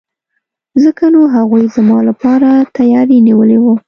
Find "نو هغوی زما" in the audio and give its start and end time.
1.13-1.97